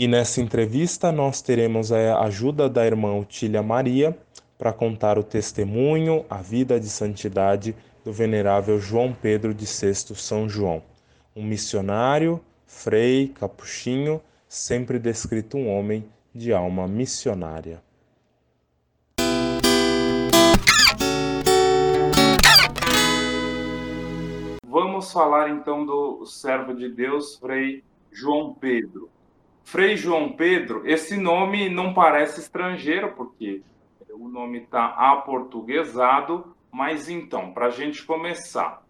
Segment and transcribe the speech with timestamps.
[0.00, 4.18] E nessa entrevista nós teremos a ajuda da irmã Otília Maria
[4.56, 10.48] para contar o testemunho, a vida de santidade do venerável João Pedro de VI São
[10.48, 10.82] João,
[11.36, 16.02] um missionário, frei, capuchinho, sempre descrito um homem
[16.34, 17.82] de alma missionária.
[24.64, 29.10] Vamos falar então do servo de Deus, Frei João Pedro.
[29.70, 33.62] Frei João Pedro, esse nome não parece estrangeiro, porque
[34.12, 38.84] o nome está aportuguesado, mas então, para a gente começar,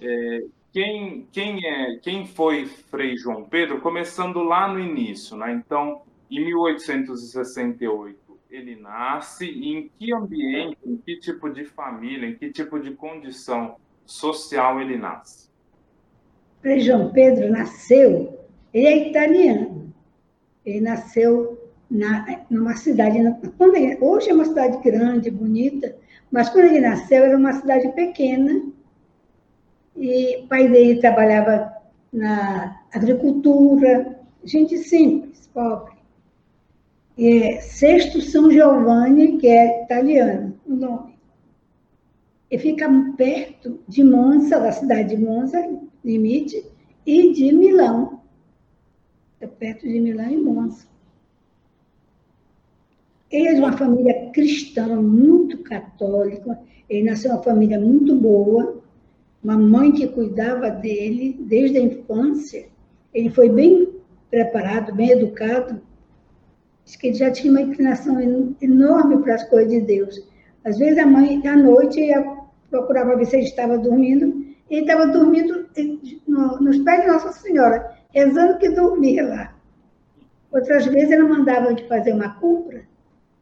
[0.00, 3.82] é, quem, quem, é, quem foi Frei João Pedro?
[3.82, 5.52] Começando lá no início, né?
[5.52, 8.18] Então, em 1868,
[8.50, 12.92] ele nasce e em que ambiente, em que tipo de família, em que tipo de
[12.92, 13.76] condição
[14.06, 15.50] social ele nasce?
[16.62, 18.40] Frei João Pedro nasceu,
[18.72, 19.83] ele é italiano.
[20.64, 25.94] Ele nasceu na, numa cidade, ele, hoje é uma cidade grande, bonita,
[26.30, 28.62] mas quando ele nasceu era uma cidade pequena,
[29.96, 31.72] e o pai dele trabalhava
[32.12, 35.94] na agricultura, gente simples, pobre.
[37.16, 41.14] É, Sexto São Giovanni, que é italiano, o nome.
[42.50, 45.60] E fica perto de Monza, da cidade de Monza,
[46.04, 46.64] limite,
[47.06, 48.20] e de Milão.
[49.48, 50.86] Perto de Milão e Monza.
[53.30, 56.58] Ele é uma família cristã, muito católica.
[56.88, 58.80] Ele nasceu uma família muito boa,
[59.42, 62.66] uma mãe que cuidava dele desde a infância.
[63.12, 63.88] Ele foi bem
[64.30, 65.80] preparado, bem educado.
[66.86, 68.20] Acho que ele já tinha uma inclinação
[68.60, 70.22] enorme para as coisas de Deus.
[70.64, 72.22] Às vezes a mãe, à noite, ia,
[72.70, 74.44] procurava ver se ele estava dormindo.
[74.70, 75.66] Ele estava dormindo
[76.60, 79.54] nos pés de Nossa Senhora, rezando que dormia lá.
[80.50, 82.84] Outras vezes ela mandava de fazer uma compra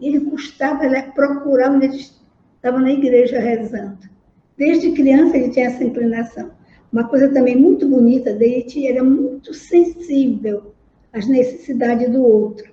[0.07, 4.11] ele custava ele procurar onde ele estava na igreja rezando.
[4.57, 6.51] Desde criança ele tinha essa inclinação.
[6.93, 10.75] Uma coisa também muito bonita dele, ele era muito sensível
[11.13, 12.71] às necessidades do outro.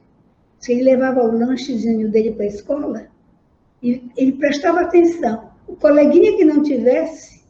[0.60, 3.08] Se ele levava o lanchezinho dele para a escola,
[3.81, 5.52] ele prestava atenção.
[5.68, 7.44] O coleguinha que não tivesse,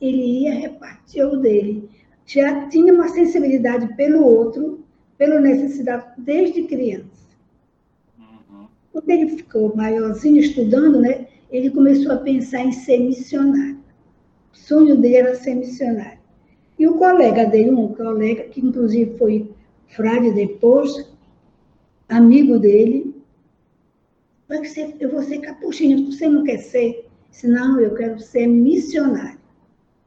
[0.00, 1.88] ele ia repartir o dele.
[2.28, 4.84] Já tinha uma sensibilidade pelo outro,
[5.16, 7.26] pela necessidade desde criança.
[8.92, 13.78] Quando ele ficou maiorzinho estudando, né, ele começou a pensar em ser missionário.
[14.52, 16.18] O sonho dele era ser missionário.
[16.78, 19.50] E o colega dele, um colega que inclusive foi
[19.86, 21.10] frade depois,
[22.10, 23.14] amigo dele,
[25.00, 27.08] eu vou ser capuchinho, você não quer ser?
[27.30, 29.37] Senão eu quero ser missionário.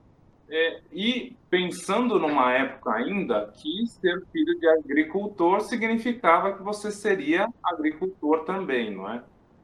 [0.49, 7.49] É, e pensando numa época ainda que ser filho de agricultor significava que você seria
[7.63, 9.23] agricultor também, não é?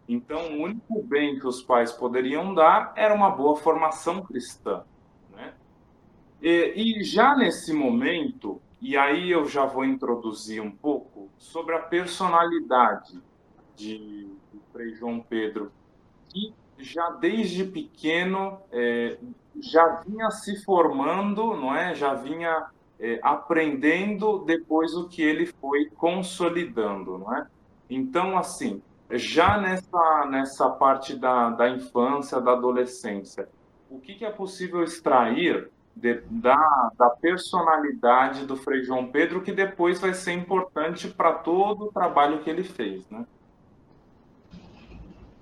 [0.09, 4.83] Então, o único bem que os pais poderiam dar era uma boa formação cristã.
[5.31, 5.53] Né?
[6.43, 11.79] E, e já nesse momento, e aí eu já vou introduzir um pouco sobre a
[11.79, 13.23] personalidade
[13.77, 14.27] de,
[14.73, 15.71] Frei João Pedro,
[16.29, 19.19] que já desde pequeno é,
[19.61, 21.95] já vinha se formando, não é?
[21.95, 22.67] Já vinha
[22.99, 27.47] é, aprendendo depois o que ele foi consolidando, não é?
[27.89, 33.49] Então, assim, já nessa, nessa parte da, da infância, da adolescência,
[33.91, 39.53] o que, que é possível extrair de, da, da personalidade do Frei João Pedro, que
[39.53, 43.27] depois vai ser importante para todo o trabalho que ele fez, né?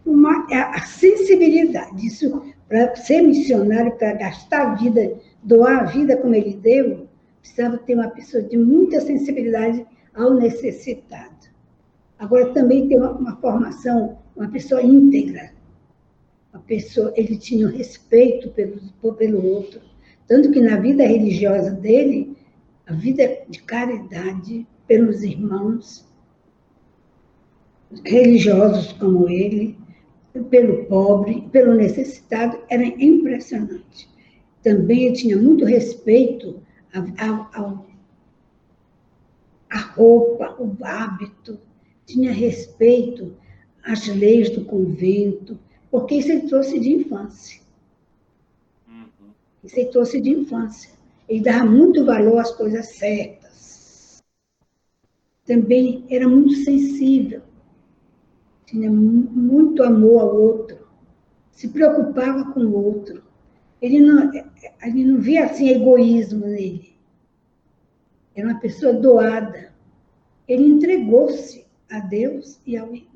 [0.08, 6.16] Uma, é a sensibilidade, isso, para ser missionário, para gastar a vida, doar a vida
[6.16, 7.06] como ele deu,
[7.42, 11.48] precisava ter uma pessoa de muita sensibilidade ao necessitado.
[12.18, 15.52] Agora, também tem uma, uma formação, uma pessoa íntegra.
[16.54, 18.80] Uma pessoa, ele tinha um respeito pelo,
[19.14, 19.78] pelo outro.
[20.26, 22.34] Tanto que na vida religiosa dele,
[22.86, 26.08] a vida de caridade pelos irmãos
[28.04, 29.76] religiosos como ele,
[30.44, 34.08] pelo pobre, pelo necessitado, era impressionante.
[34.62, 36.60] Também ele tinha muito respeito
[39.70, 41.58] à roupa, o hábito,
[42.06, 43.36] tinha respeito
[43.82, 45.58] às leis do convento,
[45.90, 47.60] porque isso ele trouxe de infância.
[48.88, 49.30] Uhum.
[49.64, 50.90] Isso ele trouxe de infância.
[51.28, 54.22] Ele dava muito valor às coisas certas.
[55.44, 57.42] Também era muito sensível.
[58.68, 60.86] Tinha muito amor ao outro.
[61.50, 63.22] Se preocupava com o outro.
[63.80, 64.30] Ele não,
[64.82, 66.94] ele não via assim egoísmo nele.
[68.36, 69.72] Era uma pessoa doada.
[70.46, 73.08] Ele entregou-se a Deus e ao irmão.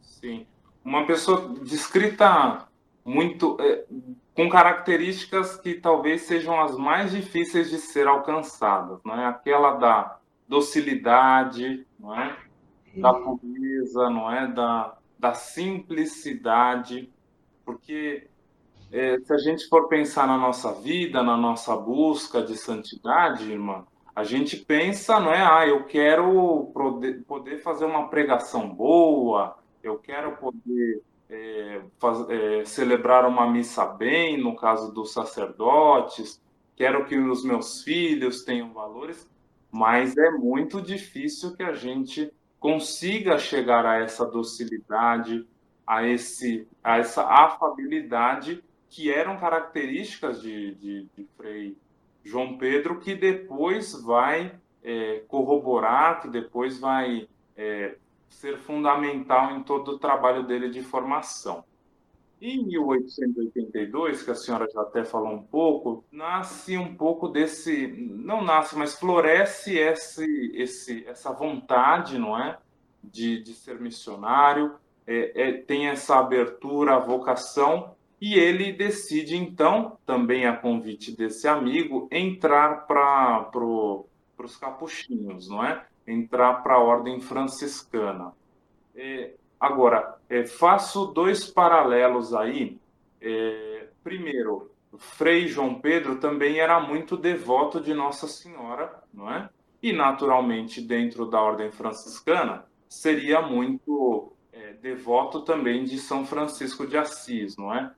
[0.00, 0.46] Sim.
[0.84, 2.68] Uma pessoa descrita
[3.04, 3.86] muito é,
[4.34, 9.26] com características que talvez sejam as mais difíceis de ser alcançadas, não é?
[9.26, 12.45] Aquela da docilidade, não é?
[13.00, 14.46] Da pureza, não é?
[14.46, 17.10] Da, da simplicidade,
[17.64, 18.28] porque
[18.92, 23.84] é, se a gente for pensar na nossa vida, na nossa busca de santidade, irmã,
[24.14, 25.42] a gente pensa, não é?
[25.42, 26.72] Ah, eu quero
[27.26, 34.40] poder fazer uma pregação boa, eu quero poder é, faz, é, celebrar uma missa bem,
[34.40, 36.40] no caso dos sacerdotes,
[36.74, 39.28] quero que os meus filhos tenham valores,
[39.70, 45.46] mas é muito difícil que a gente consiga chegar a essa docilidade,
[45.86, 51.76] a, esse, a essa afabilidade que eram características de, de, de Frei
[52.24, 57.96] João Pedro, que depois vai é, corroborar, que depois vai é,
[58.28, 61.64] ser fundamental em todo o trabalho dele de formação.
[62.40, 68.44] Em 1882, que a senhora já até falou um pouco, nasce um pouco desse, não
[68.44, 72.58] nasce, mas floresce esse, esse, essa vontade, não é,
[73.02, 74.74] de, de ser missionário,
[75.06, 81.48] é, é, tem essa abertura, a vocação, e ele decide, então, também a convite desse
[81.48, 84.06] amigo, entrar para pro,
[84.38, 85.86] os capuchinhos, não é?
[86.06, 88.32] Entrar para a ordem franciscana.
[88.94, 89.34] É,
[89.66, 92.78] agora, é, faço dois paralelos aí.
[93.20, 99.48] É, primeiro, Frei João Pedro também era muito devoto de Nossa Senhora, não é?
[99.82, 106.96] E, naturalmente, dentro da ordem franciscana, seria muito é, devoto também de São Francisco de
[106.96, 107.92] Assis, não é?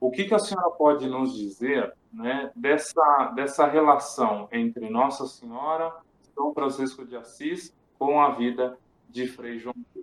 [0.00, 5.94] O que, que a senhora pode nos dizer né, dessa, dessa relação entre Nossa Senhora,
[6.34, 8.76] São Francisco de Assis, com a vida
[9.08, 10.01] de Frei João Pedro?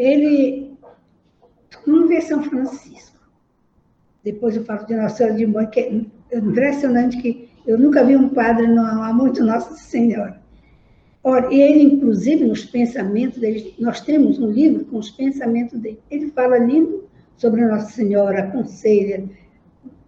[0.00, 0.78] Ele,
[1.86, 3.18] vamos São Francisco.
[4.24, 8.16] Depois eu falo de Nossa Senhora de Mãe, que é impressionante que eu nunca vi
[8.16, 10.40] um padre não amar muito Nossa Senhora.
[11.22, 16.00] Ora, ele, inclusive, nos pensamentos dele, nós temos um livro com os pensamentos dele.
[16.10, 17.04] Ele fala lindo
[17.36, 19.28] sobre Nossa Senhora, aconselha,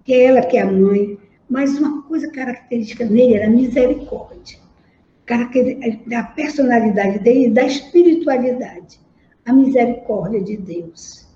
[0.05, 1.19] que é ela que é a mãe,
[1.51, 4.59] mas uma coisa característica nele era a misericórdia,
[6.07, 9.03] da personalidade dele, da espiritualidade,
[9.45, 11.27] a misericórdia de Deus.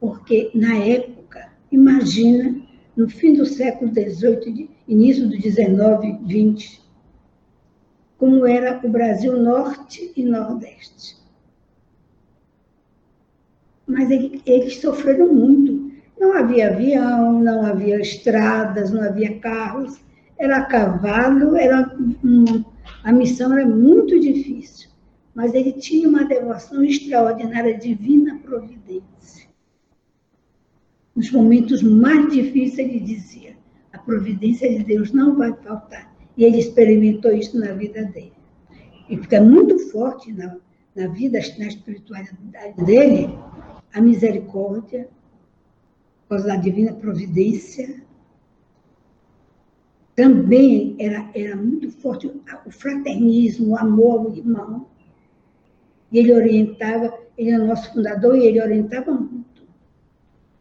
[0.00, 2.60] Porque, na época, imagina,
[2.96, 6.82] no fim do século XVIII, início do XIX, XX,
[8.18, 11.20] como era o Brasil Norte e Nordeste.
[13.86, 15.92] Mas eles sofreram muito.
[16.18, 20.00] Não havia avião, não havia estradas, não havia carros,
[20.38, 21.96] era cavalo, era
[23.02, 24.91] a missão era muito difícil.
[25.34, 29.48] Mas ele tinha uma devoção extraordinária, divina providência.
[31.14, 33.56] Nos momentos mais difíceis, ele dizia:
[33.92, 36.12] a providência de Deus não vai faltar.
[36.36, 38.32] E ele experimentou isso na vida dele.
[39.08, 40.56] E fica muito forte na,
[40.94, 43.28] na vida, na espiritualidade dele,
[43.92, 45.08] a misericórdia,
[46.22, 48.02] por causa da divina providência,
[50.14, 54.86] também era, era muito forte o fraternismo, o amor ao irmão.
[56.12, 59.62] E ele orientava, ele é nosso fundador e ele orientava muito.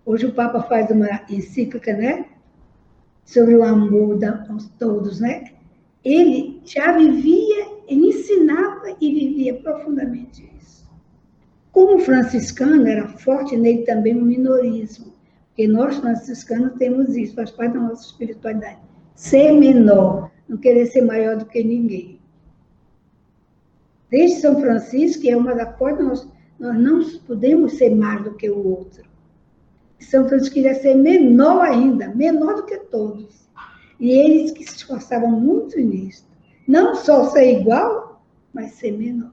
[0.06, 2.26] Hoje o Papa faz uma encíclica, né?
[3.26, 5.52] Sobre o amor da, aos todos, né?
[6.04, 10.90] Ele já vivia, ele ensinava e vivia profundamente isso.
[11.72, 15.14] Como franciscano, era forte nele também o minorismo.
[15.50, 18.80] Porque nós, franciscanos, temos isso, faz parte da nossa espiritualidade.
[19.16, 22.21] Ser menor, não querer ser maior do que ninguém.
[24.12, 26.28] Desde São Francisco, é uma das coisas, nós,
[26.60, 29.10] nós não podemos ser mais do que o outro.
[30.00, 33.50] São Francisco queria ser menor ainda, menor do que todos.
[34.00, 36.28] E eles que se esforçavam muito nisso.
[36.68, 38.22] Não só ser igual,
[38.54, 39.32] mas ser menor.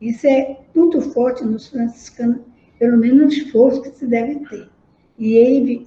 [0.00, 2.42] Isso é muito forte nos franciscanos,
[2.78, 4.68] pelo menos no esforço que se deve ter.
[5.18, 5.86] E ele,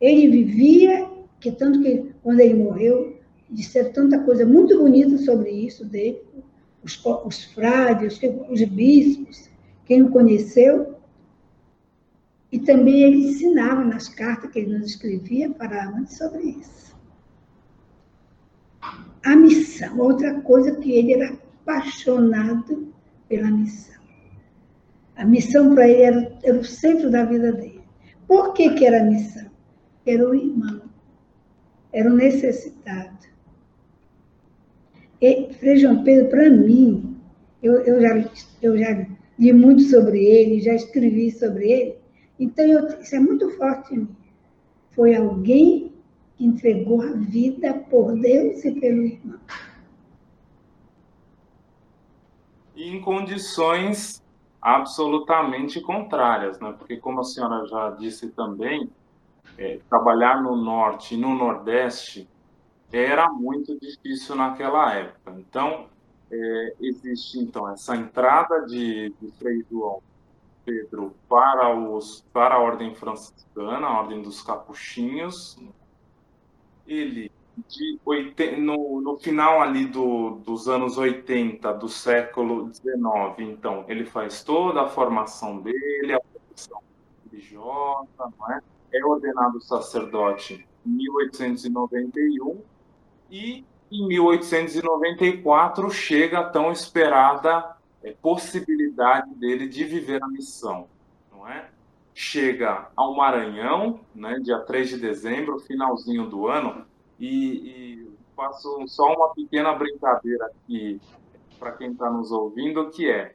[0.00, 1.08] ele vivia,
[1.38, 3.16] que tanto que quando ele morreu,
[3.50, 6.20] disseram tanta coisa muito bonita sobre isso dele,
[6.84, 9.50] os, os frades, os bispos,
[9.84, 10.94] quem o conheceu.
[12.52, 16.94] E também ele ensinava nas cartas que ele nos escrevia para sobre isso.
[19.24, 22.92] A missão, outra coisa que ele era apaixonado
[23.28, 23.94] pela missão.
[25.16, 27.82] A missão para ele era, era o centro da vida dele.
[28.28, 29.50] Por que, que era a missão?
[30.06, 30.82] Era o irmão,
[31.92, 33.33] era o necessitado.
[35.20, 37.16] E Frei João Pedro, para mim,
[37.62, 38.30] eu, eu, já,
[38.62, 39.06] eu já
[39.38, 41.98] li muito sobre ele, já escrevi sobre ele,
[42.38, 44.16] então eu, isso é muito forte em mim.
[44.90, 45.92] Foi alguém
[46.36, 49.40] que entregou a vida por Deus e pelo irmão.
[52.76, 54.22] E em condições
[54.60, 56.74] absolutamente contrárias, né?
[56.78, 58.90] porque, como a senhora já disse também,
[59.58, 62.28] é, trabalhar no Norte e no Nordeste
[62.96, 65.34] era muito difícil naquela época.
[65.36, 65.88] Então,
[66.30, 70.00] é, existe então essa entrada de, de Frei João
[70.64, 75.58] Pedro para, os, para a Ordem Franciscana, a Ordem dos Capuchinhos.
[76.86, 77.30] Ele
[77.68, 84.04] de 80, no, no final ali do, dos anos 80 do século 19, então, ele
[84.04, 86.80] faz toda a formação dele, a profissão
[87.24, 88.60] religiosa, não é?
[88.92, 92.73] é ordenado sacerdote em 1891
[93.34, 100.86] e em 1894 chega a tão esperada é, possibilidade dele de viver a missão,
[101.32, 101.68] não é?
[102.14, 106.86] Chega ao Maranhão, né, dia 3 de dezembro, finalzinho do ano,
[107.18, 111.00] e, e faço só uma pequena brincadeira aqui
[111.58, 113.34] para quem está nos ouvindo, que é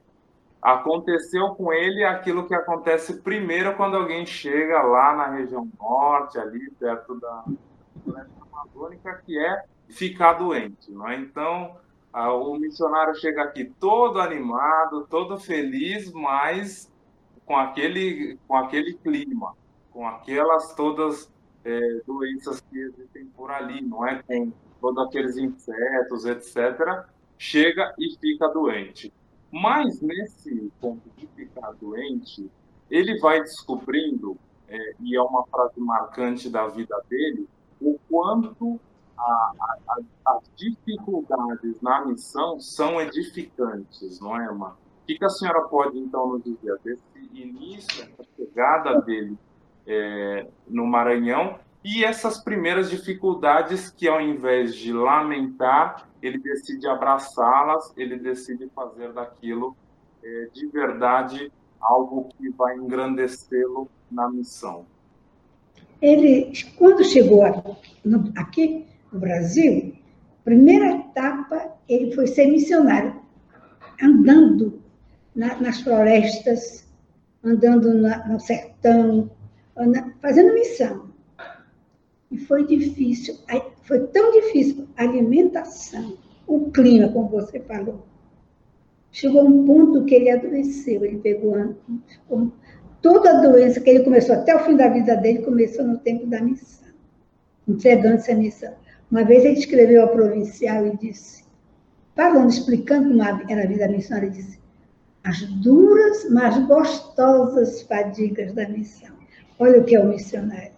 [0.61, 6.69] aconteceu com ele aquilo que acontece primeiro quando alguém chega lá na região norte, ali
[6.71, 7.43] perto da
[8.49, 11.15] amazônica, que é ficar doente, é?
[11.15, 11.75] Então,
[12.13, 16.91] a, o missionário chega aqui todo animado, todo feliz, mas
[17.45, 19.55] com aquele com aquele clima,
[19.91, 21.31] com aquelas todas
[21.65, 24.21] é, doenças que existem por ali, não é?
[24.23, 27.05] Com todos aqueles insetos, etc.,
[27.37, 29.11] chega e fica doente.
[29.51, 32.49] Mas nesse ponto de ficar doente,
[32.89, 37.47] ele vai descobrindo, é, e é uma frase marcante da vida dele,
[37.81, 38.79] o quanto
[39.19, 39.53] a,
[39.87, 44.75] a, as dificuldades na missão são edificantes, não é, irmã?
[45.03, 49.37] O que, que a senhora pode, então, nos dizer desse início, essa chegada dele
[49.87, 57.93] é, no Maranhão, e essas primeiras dificuldades que, ao invés de lamentar, ele decide abraçá-las,
[57.95, 59.75] ele decide fazer daquilo
[60.23, 64.85] é, de verdade algo que vai engrandecê-lo na missão.
[66.01, 67.43] Ele, quando chegou
[68.35, 69.93] aqui no Brasil,
[70.43, 73.15] primeira etapa, ele foi ser missionário,
[74.01, 74.81] andando
[75.35, 76.87] na, nas florestas,
[77.43, 79.29] andando na, no sertão,
[80.21, 81.09] fazendo missão.
[82.31, 83.35] E foi difícil,
[83.83, 88.05] foi tão difícil a alimentação, o clima, como você falou.
[89.11, 91.75] Chegou um ponto que ele adoeceu, ele pegou
[93.01, 96.27] toda a doença que ele começou, até o fim da vida dele, começou no tempo
[96.27, 96.89] da missão,
[97.67, 98.73] entregando essa missão.
[99.11, 101.43] Uma vez ele escreveu ao provincial e disse,
[102.15, 104.59] falando, explicando como era a vida missionária, ele disse,
[105.23, 109.15] as duras, mas gostosas fadigas da missão.
[109.57, 110.71] Olha o que é o missionário.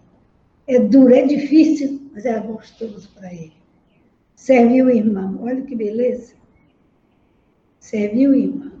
[0.66, 3.52] É duro, é difícil, mas é gostoso para ele.
[4.34, 6.34] Serviu o irmão, olha que beleza.
[7.78, 8.72] Serviu o irmão.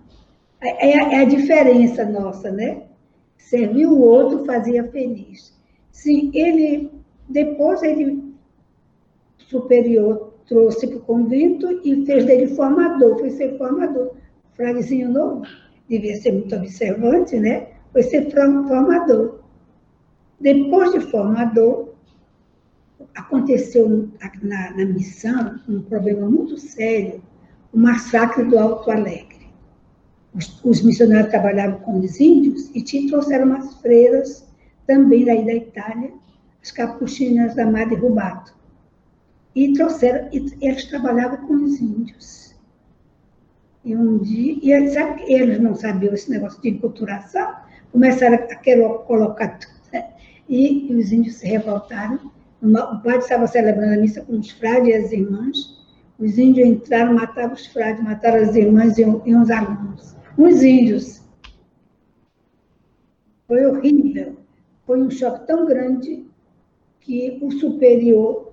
[0.60, 2.84] É, é, é a diferença nossa, né?
[3.36, 5.52] Serviu o outro, fazia feliz.
[5.90, 6.90] Sim, ele,
[7.28, 8.31] depois ele
[9.52, 14.12] superior trouxe para o convento e fez dele formador, foi ser formador.
[14.54, 15.46] Fraguezinho novo,
[15.88, 17.68] devia ser muito observante, né?
[17.92, 19.40] Foi ser formador.
[20.40, 21.90] Depois de formador,
[23.14, 24.08] aconteceu
[24.42, 27.22] na, na missão um problema muito sério,
[27.72, 29.46] o massacre do Alto Alegre.
[30.34, 34.48] Os, os missionários trabalhavam com os índios e tinham, trouxeram umas freiras
[34.86, 36.10] também daí da Itália,
[36.62, 38.61] as capuchinas da Madre Rubato.
[39.54, 42.54] E trouxeram, e eles trabalhavam com os índios.
[43.84, 44.94] E um dia, e eles,
[45.26, 47.54] eles não sabiam esse negócio de enculturação,
[47.90, 50.10] começaram a querer colocar tudo, né?
[50.48, 52.30] e, os índios se revoltaram.
[52.62, 55.82] O padre estava celebrando a missa com os frades e as irmãs,
[56.18, 60.14] os índios entraram, mataram os frades, mataram as irmãs e, e uns alunos.
[60.38, 61.22] Uns índios.
[63.48, 64.36] Foi horrível.
[64.86, 66.24] Foi um choque tão grande
[67.00, 68.51] que o superior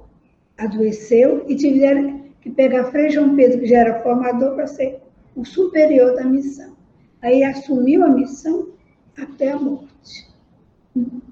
[0.59, 5.01] adoeceu e tiveram que pegar Frei João Pedro, que já era formador, para ser
[5.35, 6.75] o superior da missão.
[7.21, 8.69] Aí assumiu a missão
[9.17, 10.29] até a morte.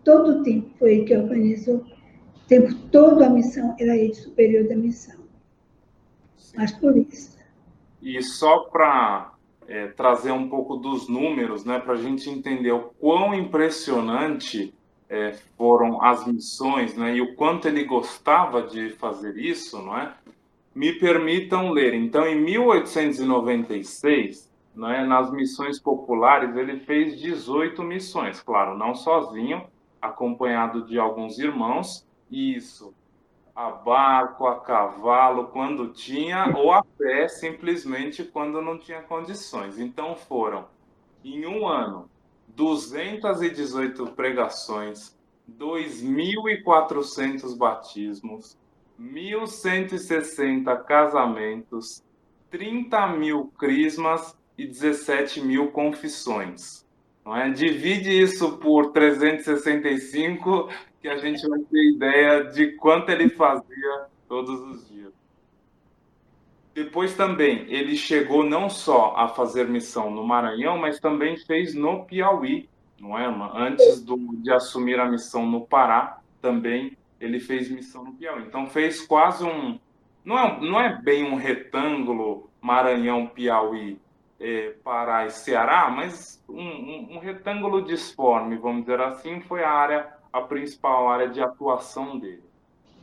[0.04, 1.78] Todo o tempo foi ele que organizou.
[1.78, 5.20] O tempo todo a missão era ele superior da missão.
[6.36, 6.58] Sim.
[6.58, 7.38] Mas por isso.
[8.02, 9.34] E só para
[9.68, 14.74] é, trazer um pouco dos números, né, para a gente entender o quão impressionante
[15.10, 20.14] é, foram as missões, né, e o quanto ele gostava de fazer isso, não é?
[20.76, 21.94] Me permitam ler.
[21.94, 29.64] Então, em 1896, né, nas missões populares, ele fez 18 missões, claro, não sozinho,
[30.02, 32.94] acompanhado de alguns irmãos, isso
[33.58, 39.80] a barco, a cavalo, quando tinha, ou a pé, simplesmente quando não tinha condições.
[39.80, 40.66] Então foram,
[41.26, 42.08] em um ano,
[42.48, 45.16] 218 pregações,
[45.50, 48.58] 2.400 batismos,
[49.00, 52.04] 1.160 casamentos,
[52.50, 56.86] 30 mil crismas e 17 mil confissões.
[57.24, 57.50] Não é?
[57.50, 60.70] Divide isso por 365
[61.02, 65.14] que a gente vai ter ideia de quanto ele fazia todos os dias.
[66.78, 72.06] Depois também, ele chegou não só a fazer missão no Maranhão, mas também fez no
[72.06, 78.04] Piauí, não é, Antes do, de assumir a missão no Pará, também ele fez missão
[78.04, 78.44] no Piauí.
[78.44, 79.80] Então fez quase um,
[80.24, 84.00] não é, não é bem um retângulo Maranhão, Piauí,
[84.40, 89.72] é, Pará e Ceará, mas um, um, um retângulo disforme, vamos dizer assim, foi a
[89.72, 92.47] área a principal área de atuação dele.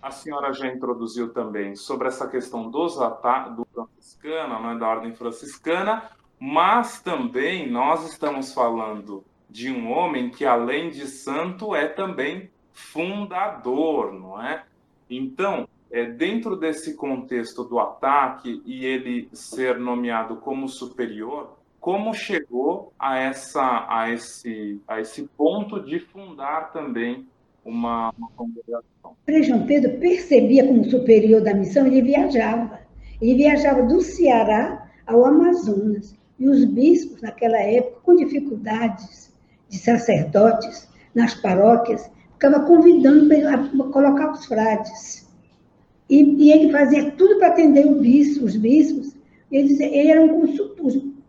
[0.05, 4.87] A senhora já introduziu também sobre essa questão dos ataques do franciscano, não é da
[4.87, 11.89] ordem franciscana, mas também nós estamos falando de um homem que além de santo é
[11.89, 14.67] também fundador, não é?
[15.09, 22.93] Então, é, dentro desse contexto do ataque e ele ser nomeado como superior, como chegou
[22.99, 27.27] a, essa, a, esse, a esse ponto de fundar também
[27.65, 29.17] uma, uma congregação.
[29.25, 32.81] Frei João Pedro percebia como superior da missão, ele viajava.
[33.21, 36.15] Ele viajava do Ceará ao Amazonas.
[36.39, 39.33] E os bispos, naquela época, com dificuldades
[39.69, 45.27] de sacerdotes nas paróquias, ficava convidando para colocar os frades.
[46.09, 49.17] E, e, ele fazia tudo para atender o bispo, os bispos.
[49.51, 50.59] Eles, ele era um, os,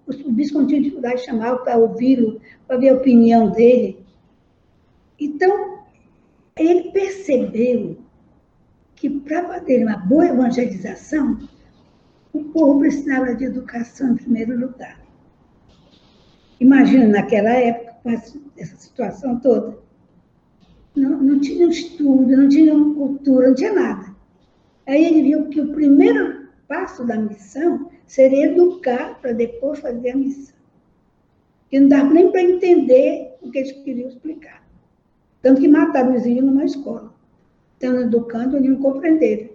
[0.08, 4.00] o bispo não tinha dificuldade de chamar para ouvi-lo, para ver a opinião dele.
[5.20, 5.75] Então,
[6.58, 7.98] ele percebeu
[8.96, 11.38] que para fazer uma boa evangelização,
[12.32, 15.02] o povo precisava de educação em primeiro lugar.
[16.60, 19.78] Imagina naquela época, com essa situação toda.
[20.96, 24.16] Não, não tinha estudo, não tinha cultura, não tinha nada.
[24.88, 30.16] Aí ele viu que o primeiro passo da missão seria educar para depois fazer a
[30.16, 30.56] missão.
[31.70, 34.65] Que não dava nem para entender o que eles queriam explicar.
[35.46, 37.14] Tanto que mataram os índios numa escola.
[37.74, 39.50] Estando educando, eles não compreenderam.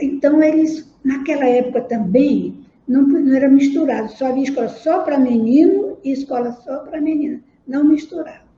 [0.00, 4.10] Então, eles, naquela época também, não, não era misturado.
[4.12, 7.42] Só havia escola só para menino e escola só para menina.
[7.66, 8.48] Não misturava.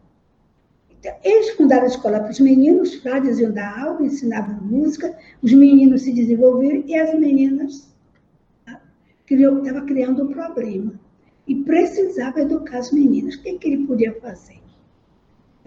[0.88, 5.18] Então, eles fundaram a escola para os meninos, os frades iam dar aula, ensinavam música,
[5.42, 7.92] os meninos se desenvolveram e as meninas
[9.28, 10.92] estava criando um problema
[11.48, 13.34] e precisava educar as meninas.
[13.34, 14.59] O que, que ele podia fazer?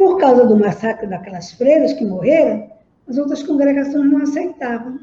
[0.04, 2.70] Por causa do massacre daquelas freiras que morreram,
[3.08, 5.00] as outras congregações não aceitavam.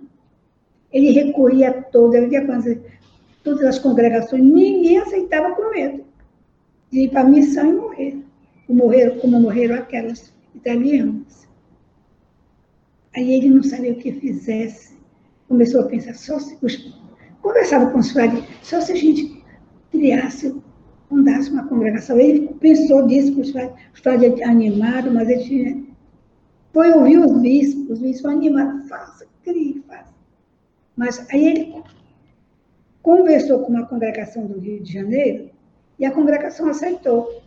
[0.93, 2.29] Ele recorria a todas,
[3.43, 6.05] todas as congregações, ninguém aceitava com medo
[6.93, 8.25] de ir para a missão e morrer,
[8.67, 11.49] como morreram, como morreram aquelas italianas.
[13.17, 14.99] Aí ele não sabia o que fizesse.
[15.49, 16.59] Começou a pensar, só se
[17.41, 19.43] conversava com os frades, só se a gente
[19.91, 20.55] criasse,
[21.11, 22.19] fundasse uma congregação.
[22.19, 25.91] Ele pensou disso, frades, os frades animaram, mas ele tinha...
[26.73, 30.15] Foi ouvir os bispos, os bispos animaram, faça, crie, faça.
[30.97, 31.83] Mas aí ele
[33.03, 35.51] conversou com uma congregação do Rio de Janeiro
[35.99, 37.43] e a congregação aceitou.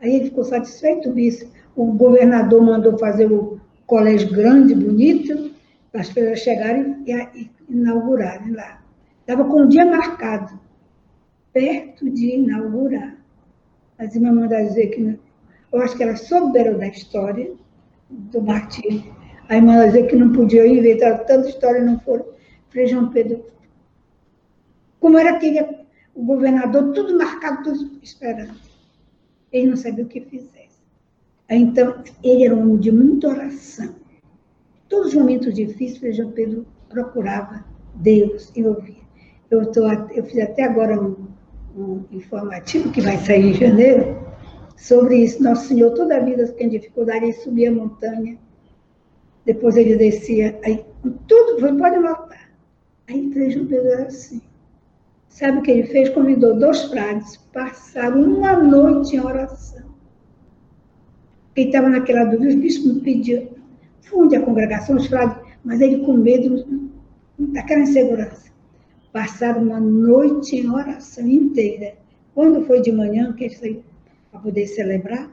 [0.00, 5.50] Aí ele ficou satisfeito, disse, o governador mandou fazer o colégio grande, bonito,
[5.92, 8.82] para as pessoas chegarem e inaugurarem lá.
[9.20, 10.58] Estava com o dia marcado,
[11.52, 13.16] perto de inaugurar.
[13.98, 15.18] As irmãs mandaram dizer que,
[15.72, 17.52] eu acho que elas souberam da história
[18.08, 19.12] do Martim.
[19.48, 22.26] A irmã dizer que não podia inventar tanta história, não foram.
[22.68, 23.44] Frei João Pedro.
[25.00, 25.60] Como era aquele,
[26.14, 28.54] o governador, tudo marcado, tudo esperando.
[29.50, 30.78] Ele não sabia o que fizesse.
[31.48, 33.94] Então, ele era um homem de muita oração.
[34.88, 39.08] Todos os momentos difíceis, Frei João Pedro procurava Deus e ouvia.
[39.50, 41.28] Eu, tô, eu fiz até agora um,
[41.78, 44.26] um informativo que vai sair em janeiro
[44.76, 45.42] sobre isso.
[45.42, 48.38] Nosso Senhor, toda a vida tinha dificuldade, ele subia a montanha,
[49.44, 50.84] depois ele descia, aí
[51.26, 52.50] tudo, pode notar.
[53.08, 54.42] Aí João Pedro era assim.
[55.28, 56.08] Sabe o que ele fez?
[56.10, 59.86] Convidou dois frades, passaram uma noite em oração.
[61.54, 63.48] Quem estava naquela dúvida, os bispos pediam,
[64.02, 66.90] funde a congregação, os frades, mas ele com medo
[67.38, 68.47] daquela insegurança.
[69.12, 71.94] Passaram uma noite em oração inteira.
[72.34, 73.82] Quando foi de manhã, que ele
[74.30, 75.30] para poder celebrar,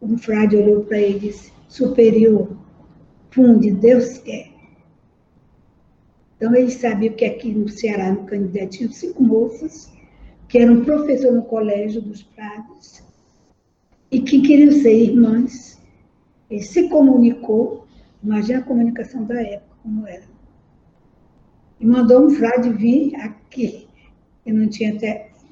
[0.00, 2.56] um frade olhou para ele e disse, superior,
[3.30, 4.50] funde, Deus quer.
[6.36, 9.92] Então, ele sabia que aqui no Ceará, no Canindé, tinha cinco moças
[10.48, 13.02] que eram professor no colégio dos Prados
[14.10, 15.78] e que queriam ser irmãs.
[16.50, 17.86] Ele se comunicou,
[18.22, 20.29] imagina a comunicação da época, como era.
[21.80, 23.88] E mandou um frade vir aqui.
[24.44, 24.98] E não tinha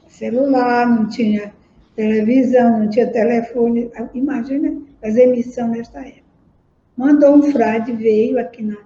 [0.07, 1.55] celular, não tinha
[1.97, 3.91] televisão, não tinha telefone.
[4.15, 6.29] Imagina as emissões nesta época.
[6.97, 8.77] Mandou um frade, veio aqui na,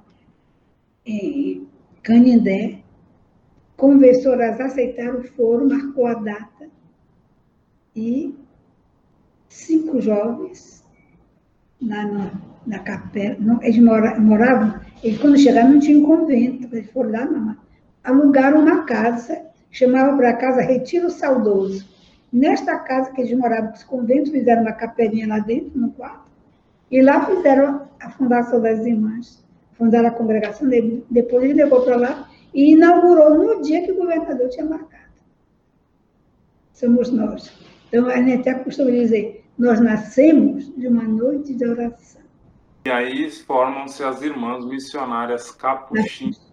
[1.04, 1.66] em
[2.02, 2.78] Canindé,
[3.76, 6.68] conversou, elas aceitaram, foram, marcou a data
[7.96, 8.34] e
[9.48, 10.81] cinco jovens
[11.82, 12.30] na,
[12.66, 17.24] na capela, não, eles mora, moravam, eles quando chegaram não tinham convento, eles foram lá,
[17.24, 17.56] não,
[18.04, 21.90] alugaram uma casa, chamava para a casa Retiro Saudoso.
[22.32, 26.30] Nesta casa que eles moravam, os conventos fizeram uma capelinha lá dentro, no quarto,
[26.90, 29.42] e lá fizeram a fundação das irmãs
[29.82, 30.68] fundaram a congregação,
[31.10, 35.02] depois ele levou para lá e inaugurou no dia que o governador tinha marcado.
[36.72, 37.52] Somos nós.
[37.88, 42.22] Então, a gente até costuma dizer, nós nascemos de uma noite de oração.
[42.84, 46.52] E aí formam-se as irmãs missionárias capuchinhas.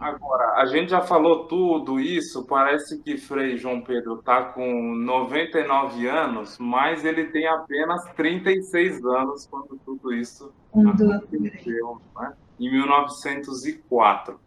[0.00, 6.08] Agora, a gente já falou tudo isso, parece que Frei João Pedro está com 99
[6.08, 12.32] anos, mas ele tem apenas 36 anos quando tudo isso aconteceu, né?
[12.58, 14.40] em 1904.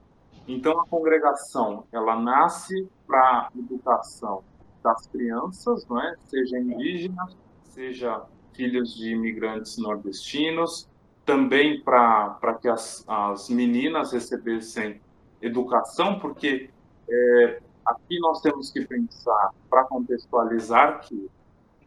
[0.47, 4.43] Então, a congregação, ela nasce para a educação
[4.83, 6.15] das crianças, não é?
[6.27, 10.87] seja indígenas, seja filhos de imigrantes nordestinos,
[11.25, 14.99] também para que as, as meninas recebessem
[15.41, 16.69] educação, porque
[17.09, 21.29] é, aqui nós temos que pensar, para contextualizar, que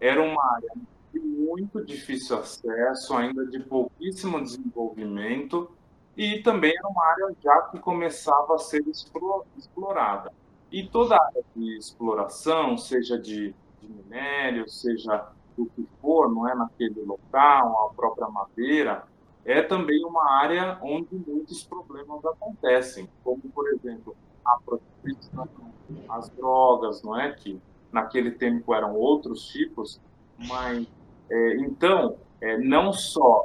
[0.00, 0.70] era uma área
[1.12, 5.70] de muito difícil acesso, ainda de pouquíssimo desenvolvimento,
[6.16, 10.32] e também era uma área já que começava a ser explorada.
[10.74, 15.24] E toda área de exploração, seja de, de minério, seja
[15.56, 19.04] do que for, não é naquele local, a própria madeira,
[19.44, 25.48] é também uma área onde muitos problemas acontecem, como, por exemplo, a prostituição,
[26.08, 27.30] as drogas, não é?
[27.30, 30.00] Que naquele tempo eram outros tipos,
[30.36, 30.88] mas
[31.30, 33.44] é, então, é, não só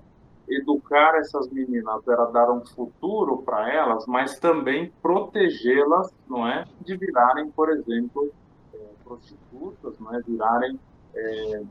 [0.49, 6.97] educar essas meninas era dar um futuro para elas, mas também protegê-las, não é, de
[6.97, 8.31] virarem, por exemplo,
[8.73, 10.79] é, prostitutas, não é, virarem
[11.15, 11.63] é,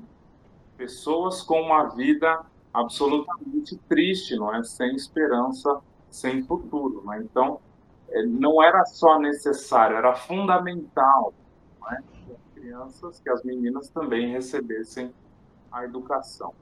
[0.77, 4.63] pessoas com uma vida absolutamente triste, não é?
[4.63, 7.19] Sem esperança, sem futuro, não é?
[7.19, 7.61] Então,
[8.11, 11.35] é, não era só necessário, era fundamental,
[11.81, 12.03] não é?
[12.03, 15.13] Que as crianças, que as meninas também recebessem
[15.73, 16.55] a educação.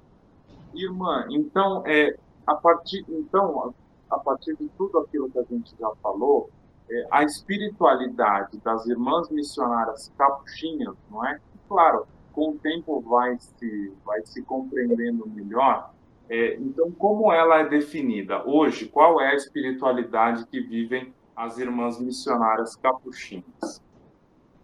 [0.75, 3.75] Irmã, então, é, a partir, então,
[4.11, 6.51] a partir de tudo aquilo que a gente já falou,
[6.89, 11.41] é, a espiritualidade das irmãs missionárias capuchinhas, não é?
[11.69, 15.91] Claro, com o tempo vai se, vai se compreendendo melhor
[16.29, 18.87] É, então, como ela é definida hoje?
[18.87, 23.81] Qual é a espiritualidade que vivem as irmãs missionárias capuchinhas?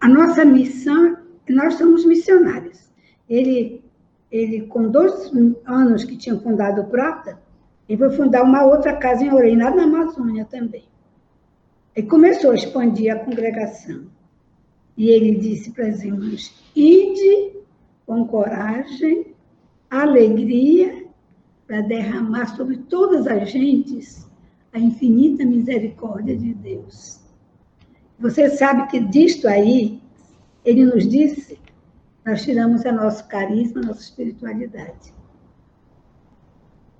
[0.01, 1.17] A nossa missão,
[1.49, 2.93] nós somos missionários.
[3.29, 3.82] Ele,
[4.33, 5.31] ele com dois
[5.67, 7.39] anos que tinha fundado o Prata,
[7.87, 10.85] ele foi fundar uma outra casa em Orem, lá na Amazônia também.
[11.95, 14.07] E começou a expandir a congregação.
[14.97, 17.53] E ele disse para as irmãs: ide
[18.07, 19.35] com coragem,
[19.91, 21.07] alegria,
[21.67, 24.27] para derramar sobre todas as gentes
[24.73, 27.21] a infinita misericórdia de Deus.
[28.19, 30.01] Você sabe que disto aí,
[30.65, 31.59] ele nos disse,
[32.25, 35.13] nós tiramos a nosso carisma, a nossa espiritualidade.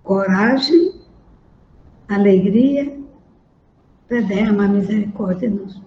[0.03, 1.01] Coragem,
[2.09, 3.01] alegria,
[4.09, 5.81] para derramar misericórdia nos,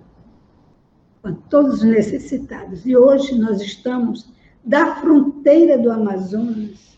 [1.50, 2.86] todos os necessitados.
[2.86, 6.98] E hoje nós estamos da fronteira do Amazonas,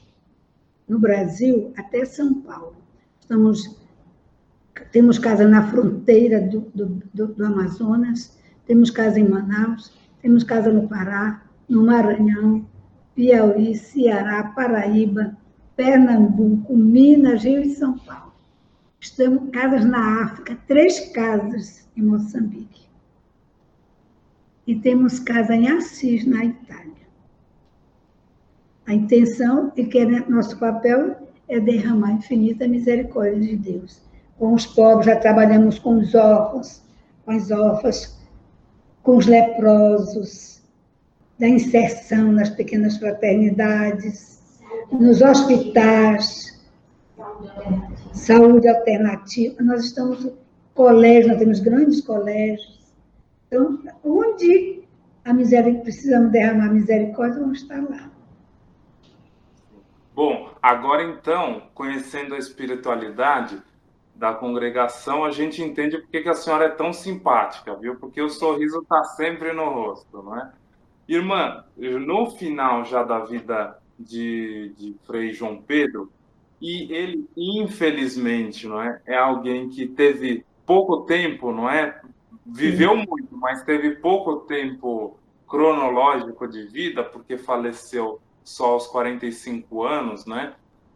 [0.88, 2.76] no Brasil, até São Paulo.
[3.20, 3.76] Estamos
[4.92, 10.72] temos casa na fronteira do, do, do, do Amazonas, temos casa em Manaus, temos casa
[10.72, 12.66] no Pará, no Maranhão,
[13.16, 15.38] Piauí, Ceará, Paraíba,
[15.76, 18.34] Pernambuco, Minas, Rio e São Paulo.
[19.16, 22.88] Temos casas na África, três casas em Moçambique.
[24.66, 27.08] E temos casa em Assis, na Itália.
[28.86, 31.16] A intenção e que é nosso papel
[31.48, 36.82] é derramar infinita misericórdia de Deus com os pobres, já trabalhamos com os órfãos,
[37.26, 38.18] com as órfãs,
[39.04, 40.57] com os leprosos,
[41.40, 46.64] da inserção nas pequenas fraternidades, nos hospitais,
[48.14, 49.62] saúde alternativa.
[49.62, 50.34] Nós estamos em
[50.74, 52.94] colégios, nós temos grandes colégios.
[53.48, 54.84] Então, onde
[55.24, 58.10] a miséria, precisamos derramar misericórdia, vamos estar lá.
[60.16, 63.62] Bom, agora então, conhecendo a espiritualidade,
[64.18, 67.96] da congregação, a gente entende porque que a senhora é tão simpática, viu?
[67.98, 70.52] Porque o sorriso está sempre no rosto, não é?
[71.08, 76.12] Irmã, no final já da vida de, de Frei João Pedro,
[76.62, 79.02] e ele, infelizmente, não é?
[79.06, 82.00] É alguém que teve pouco tempo, não é?
[82.46, 83.06] Viveu Sim.
[83.08, 85.18] muito, mas teve pouco tempo
[85.48, 90.54] cronológico de vida, porque faleceu só aos 45 anos, né?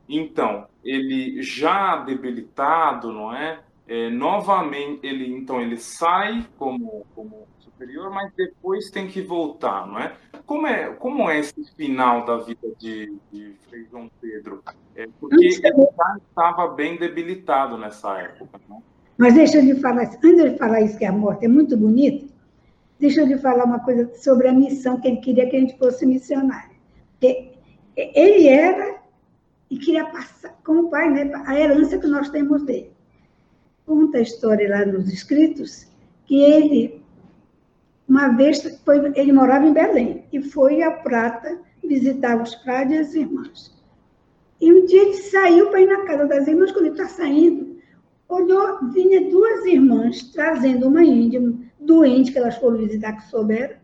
[0.09, 3.59] Então, ele já debilitado, não é?
[3.87, 4.09] é?
[4.09, 7.47] novamente, ele então ele sai como, como
[7.81, 10.13] superior, mas depois tem que voltar, não é?
[10.45, 14.63] Como é, como é esse final da vida de, de Frei João Pedro?
[14.95, 18.77] É porque ele já estava bem debilitado nessa época, não?
[18.77, 18.81] É?
[19.17, 22.25] Mas deixa eu lhe falar, antes de falar isso que a morte é muito bonita,
[22.99, 25.77] deixa eu lhe falar uma coisa sobre a missão que ele queria que a gente
[25.77, 26.71] fosse missionário.
[27.11, 27.51] Porque
[27.95, 29.01] ele era
[29.69, 32.91] e queria passar com o pai né, a herança que nós temos dele.
[33.85, 35.87] Conta a história lá nos escritos
[36.25, 37.00] que ele,
[38.11, 42.99] uma vez, foi, ele morava em Belém e foi a Prata visitar os frades e
[42.99, 43.81] as irmãs.
[44.59, 47.77] E um dia ele saiu para ir na casa das irmãs, quando ele está saindo,
[48.27, 51.41] olhou, vinha duas irmãs trazendo uma índia
[51.79, 53.77] doente que elas foram visitar, que souberam.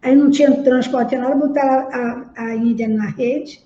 [0.00, 3.62] Aí não tinha transporte, nada, botaram a, a, índia na rede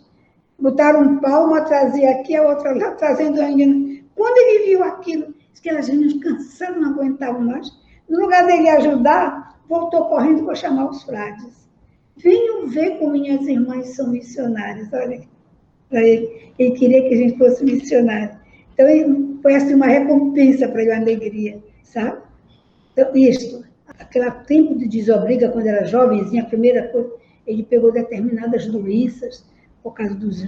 [0.58, 4.02] botaram um pau, uma trazia aqui, a outra lá, trazendo a Índia.
[4.16, 7.70] Quando ele viu aquilo, aquelas meninas cansadas, não aguentavam mais,
[8.08, 11.68] no lugar dele ajudar, voltou correndo para chamar os frades.
[12.16, 15.20] Venham ver como minhas irmãs são missionárias, olha,
[15.88, 16.52] para ele.
[16.58, 18.36] Ele queria que a gente fosse missionário.
[18.74, 22.20] Então, foi assim uma recompensa para ele, uma alegria, sabe?
[22.92, 27.12] Então, isto, aquele tempo de desobriga, quando era jovenzinha, a primeira coisa,
[27.46, 29.44] ele pegou determinadas doenças,
[29.82, 30.46] por causa dos,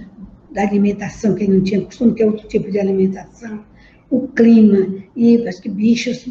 [0.51, 3.63] da alimentação, que ele não tinha costume, que é outro tipo de alimentação,
[4.09, 6.27] o clima, e acho que bichos.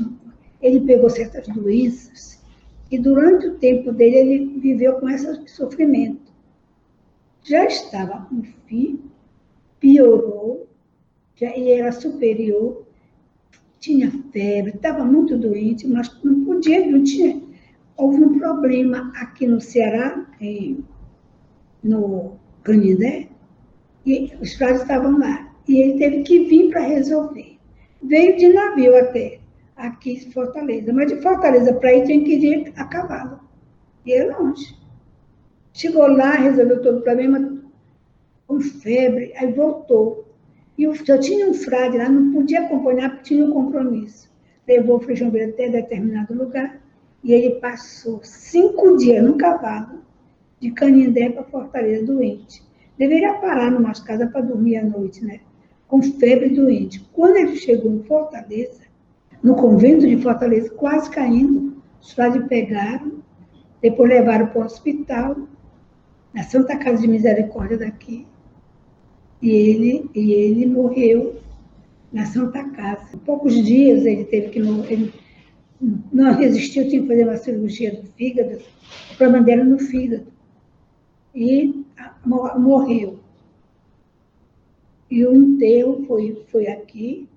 [0.61, 2.40] Ele pegou certas doenças
[2.91, 6.33] e durante o tempo dele ele viveu com esse sofrimento.
[7.43, 9.01] Já estava com fim,
[9.79, 10.69] piorou,
[11.37, 12.85] já ele era superior,
[13.79, 17.41] tinha febre, estava muito doente, mas não podia, não tinha.
[17.97, 20.85] Houve um problema aqui no Ceará, em,
[21.83, 23.29] no Canindé,
[24.05, 25.55] e os frades estavam lá.
[25.67, 27.59] E ele teve que vir para resolver.
[28.03, 29.40] Veio de navio até
[29.87, 33.41] aqui em Fortaleza, mas de Fortaleza para ir tinha que ir a cavalo.
[34.05, 34.77] E é longe.
[35.73, 37.63] Chegou lá, resolveu todo o problema,
[38.47, 40.29] com febre, aí voltou.
[40.77, 44.31] E eu, tinha um frade lá, não podia acompanhar, porque tinha um compromisso.
[44.67, 46.81] Levou o verde até determinado lugar,
[47.23, 50.01] e ele passou cinco dias no cavalo,
[50.59, 52.63] de Canindé para Fortaleza doente.
[52.99, 55.41] Deveria parar numa casa para dormir à noite, né?
[55.91, 57.01] com febre doente.
[57.13, 58.83] Quando ele chegou em Fortaleza,
[59.43, 63.21] no convento de Fortaleza, quase caindo, os padres pegaram,
[63.81, 65.37] depois levaram para o hospital,
[66.33, 68.27] na Santa Casa de Misericórdia daqui,
[69.41, 71.41] e ele, e ele morreu
[72.13, 73.15] na Santa Casa.
[73.15, 75.13] Em poucos dias ele teve que morrer,
[76.13, 78.59] não resistiu, tinha que fazer uma cirurgia do fígado,
[79.13, 80.27] o problema dele no fígado,
[81.35, 81.85] e
[82.57, 83.19] morreu.
[85.11, 87.29] E o enterro foi, foi aqui,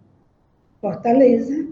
[0.80, 1.66] Fortaleza,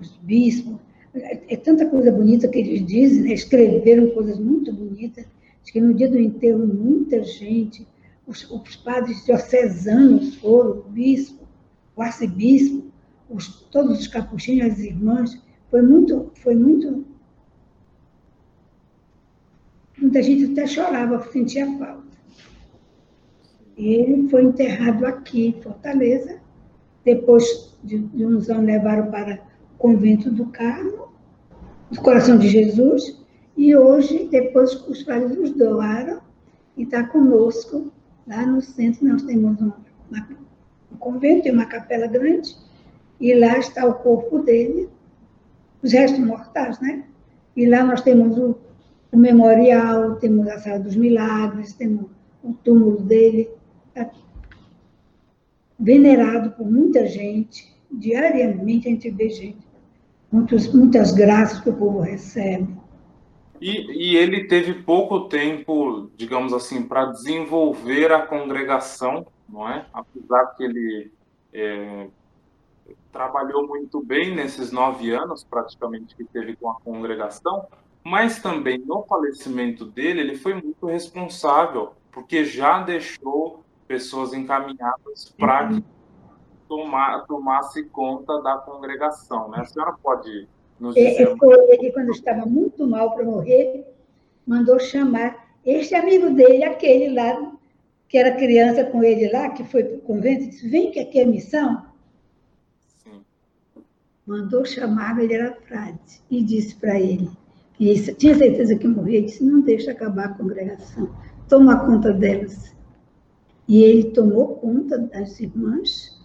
[0.00, 0.76] os bispos.
[1.14, 3.32] É, é tanta coisa bonita que eles dizem, né?
[3.32, 5.26] escreveram coisas muito bonitas.
[5.62, 7.86] Acho que no dia do enterro, muita gente,
[8.26, 11.46] os, os padres diocesanos foram, o bispo,
[11.96, 12.84] o arcebispo,
[13.28, 15.42] os, todos os capuchinhos, as irmãs.
[15.70, 17.04] Foi muito, foi muito.
[19.98, 22.06] Muita gente até chorava, sentia falta.
[23.76, 26.40] E ele foi enterrado aqui, em Fortaleza.
[27.04, 29.45] Depois de, de uns anos, levaram para
[29.78, 31.08] convento do Carmo,
[31.90, 33.20] do Coração de Jesus.
[33.56, 36.20] E hoje, depois, os padres nos doaram
[36.76, 37.92] e está conosco.
[38.26, 39.72] Lá no centro, nós temos um,
[40.10, 40.28] uma,
[40.92, 42.56] um convento, tem uma capela grande,
[43.20, 44.88] e lá está o corpo dele,
[45.82, 47.04] os restos mortais, né?
[47.54, 48.58] E lá nós temos o,
[49.12, 52.06] o memorial, temos a Sala dos Milagres, temos
[52.42, 53.48] o túmulo dele,
[55.78, 59.65] venerado por muita gente, diariamente a gente vê gente,
[60.36, 62.76] muitos, muitas graças que o povo recebe.
[63.60, 69.86] E, e ele teve pouco tempo, digamos assim, para desenvolver a congregação, não é?
[69.92, 71.10] Apesar que ele
[71.54, 72.06] é,
[73.10, 77.66] trabalhou muito bem nesses nove anos, praticamente, que teve com a congregação,
[78.04, 85.64] mas também no falecimento dele, ele foi muito responsável, porque já deixou pessoas encaminhadas para
[85.64, 85.80] uhum.
[85.80, 85.95] que
[86.68, 89.48] tomar, tomasse conta da congregação.
[89.50, 89.58] Né?
[89.60, 90.48] A senhora pode
[90.78, 91.36] nos é, dizer...
[91.36, 93.86] Foi ele, quando estava muito mal para morrer,
[94.46, 97.52] mandou chamar este amigo dele, aquele lá,
[98.08, 101.18] que era criança com ele lá, que foi para o convento, disse, vem que aqui
[101.18, 101.86] é missão.
[103.02, 103.24] Sim.
[104.24, 107.28] Mandou chamar, ele era frade, e disse para ele,
[107.80, 111.14] e tinha certeza que morria, disse, não deixa acabar a congregação,
[111.48, 112.74] toma conta delas.
[113.68, 116.15] E ele tomou conta das irmãs.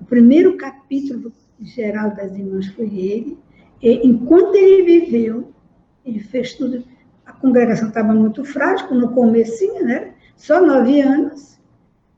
[0.00, 3.38] O primeiro capítulo geral das irmãs foi ele.
[3.82, 5.52] E, enquanto ele viveu,
[6.04, 6.84] ele fez tudo.
[7.24, 10.14] A congregação estava muito frágil, no comecinho, né?
[10.36, 11.58] Só nove anos.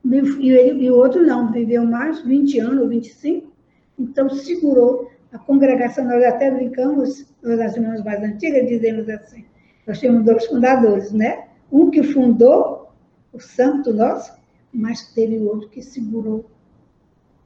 [0.05, 3.53] E, ele, e o outro não, viveu mais, 20 anos ou 25.
[3.99, 6.05] Então, segurou a congregação.
[6.05, 9.45] Nós até brincamos, das irmãs mais antigas, dizemos assim,
[9.87, 11.47] nós temos dois fundadores, né?
[11.71, 12.93] Um que fundou
[13.33, 14.33] o santo nosso,
[14.73, 16.51] mas teve outro que segurou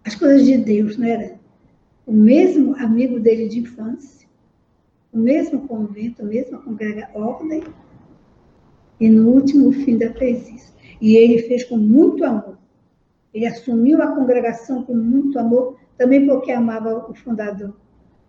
[0.05, 1.39] as coisas de Deus, não era?
[2.07, 4.29] O mesmo amigo dele de infância,
[5.13, 7.63] o mesmo convento, a mesma congregação, ordem,
[8.99, 10.75] e no último fim da fez isso.
[11.01, 12.59] E ele fez com muito amor.
[13.33, 17.75] Ele assumiu a congregação com muito amor, também porque amava o fundador,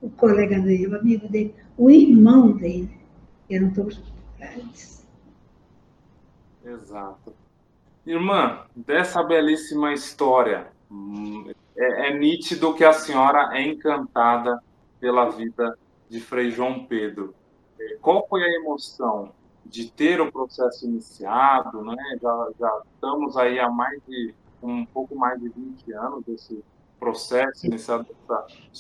[0.02, 2.90] o colega dele, o amigo dele, o irmão dele.
[3.50, 4.02] Eram todos
[4.38, 5.06] frades.
[6.64, 7.34] Exato.
[8.06, 10.68] Irmã, dessa belíssima história,
[11.82, 14.62] é, é, nítido que a senhora é encantada
[15.00, 17.34] pela vida de Frei João Pedro.
[17.80, 19.32] É, qual foi a emoção
[19.66, 21.82] de ter o processo iniciado?
[21.82, 21.96] Né?
[22.22, 26.64] Já, já estamos aí há mais de um pouco mais de 20 anos desse
[27.00, 28.06] processo, nessa,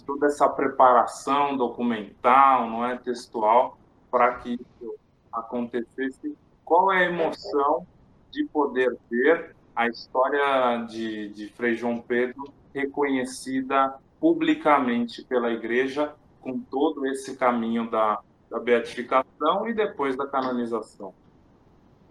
[0.05, 3.79] toda essa preparação documental, não é textual,
[4.11, 4.95] para que isso
[5.33, 6.37] acontecesse.
[6.63, 7.87] Qual é a emoção
[8.29, 16.59] de poder ver a história de, de Frei João Pedro reconhecida publicamente pela Igreja, com
[16.59, 18.19] todo esse caminho da,
[18.49, 21.13] da beatificação e depois da canonização?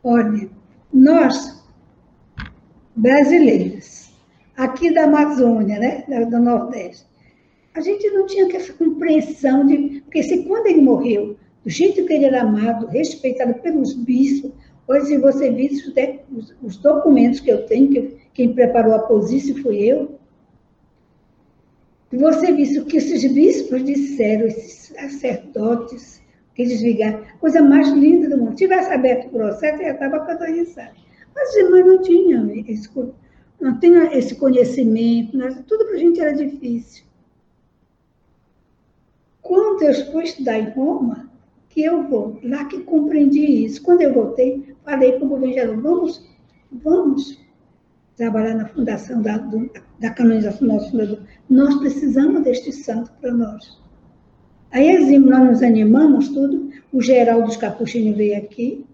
[0.03, 0.49] Olha,
[0.93, 1.65] nós,
[2.95, 4.13] brasileiros,
[4.57, 7.07] aqui da Amazônia, né, do Nordeste,
[7.75, 10.01] a gente não tinha essa compreensão de.
[10.01, 14.53] Porque se quando ele morreu, do jeito que ele era amado, respeitado pelos bispos,
[14.91, 15.95] Hoje, se você visse
[16.33, 20.19] os, os documentos que eu tenho, que quem preparou a posição foi eu,
[22.19, 26.21] você visse o que esses bispos disseram, esses sacerdotes,
[26.55, 28.51] que eles ligaram, coisa mais linda do mundo.
[28.51, 30.91] Se tivesse aberto o processo, já estava canonizado.
[31.35, 32.91] Mas as irmãs não tinham esse,
[33.61, 35.39] não tinham esse conhecimento,
[35.69, 37.05] tudo para a gente era difícil.
[39.41, 41.31] Quando eu fui estudar em Roma,
[41.69, 43.81] que eu vou, lá que compreendi isso.
[43.83, 46.29] Quando eu voltei, falei para o governador, vamos,
[46.71, 47.39] vamos
[48.21, 51.21] trabalhar na fundação da, do, da canonização do nosso fundador.
[51.49, 53.81] Nós precisamos deste santo para nós.
[54.73, 58.85] Aí nós nos animamos tudo, o geral dos capuchinhos veio aqui,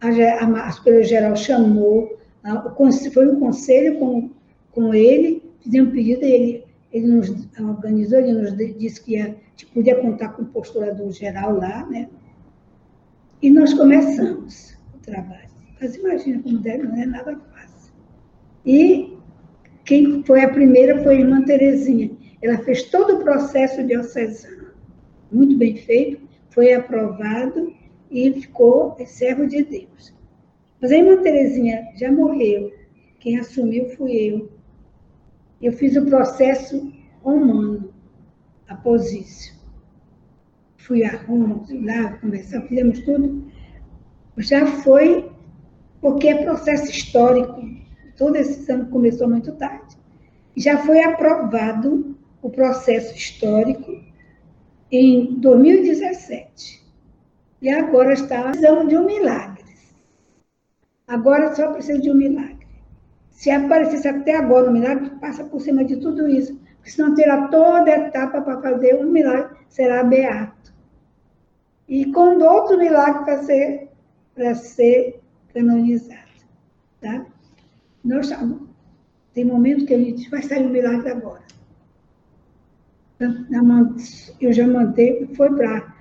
[0.00, 4.30] a, a, a superior geral chamou, a, o, foi um conselho com,
[4.72, 7.28] com ele, fizemos um pedido, ele, ele nos
[7.60, 9.36] organizou, ele nos disse que ia,
[9.74, 12.08] podia contar com o postulador geral lá, né?
[13.42, 15.50] E nós começamos o trabalho.
[15.78, 17.38] Mas imagina como deve, não é nada.
[18.64, 19.16] E
[19.84, 22.10] quem foi a primeira foi a irmã Terezinha.
[22.42, 24.68] Ela fez todo o processo diocesano,
[25.30, 27.72] muito bem feito, foi aprovado
[28.10, 30.14] e ficou servo de Deus.
[30.80, 32.72] Mas a irmã Terezinha já morreu,
[33.18, 34.50] quem assumiu fui eu.
[35.60, 36.92] Eu fiz o processo
[37.22, 37.92] romano,
[39.12, 39.60] isso.
[40.78, 43.44] Fui a Roma, lá, conversar, fizemos tudo.
[44.38, 45.30] Já foi,
[46.00, 47.79] porque é processo histórico.
[48.20, 49.96] Todo esse ano começou muito tarde.
[50.54, 53.98] Já foi aprovado o processo histórico
[54.92, 56.86] em 2017.
[57.62, 59.64] E agora está precisando de um milagre.
[61.08, 62.66] Agora só precisa de um milagre.
[63.30, 66.60] Se aparecesse até agora um milagre, passa por cima de tudo isso.
[66.76, 70.74] Porque senão terá toda a etapa para fazer um milagre, será beato.
[71.88, 73.88] E com outro milagre para ser,
[74.34, 75.22] para ser
[75.54, 76.20] canonizado.
[77.00, 77.24] Tá?
[78.04, 78.30] Nós
[79.34, 81.42] tem momentos que a gente vai sair um milagre agora.
[84.40, 85.94] Eu já mandei, foi para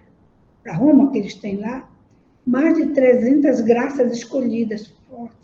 [0.74, 1.90] Roma, que eles têm lá,
[2.46, 5.40] mais de 300 graças escolhidas fortes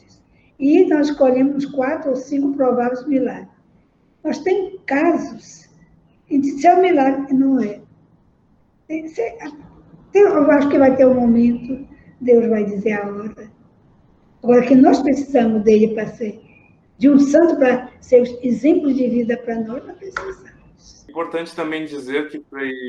[0.60, 3.50] e nós escolhemos quatro ou cinco prováveis milagres.
[4.24, 5.70] Mas tem casos
[6.28, 7.82] que se é um milagre, não é.
[8.88, 9.38] Tem, ser,
[10.12, 11.86] tem, eu acho que vai ter um momento,
[12.22, 13.52] Deus vai dizer a hora.
[14.42, 16.42] Agora que nós precisamos dele para ser,
[16.98, 21.06] de um santo para ser exemplo de vida para nós, nós precisamos.
[21.10, 22.44] Importante também dizer que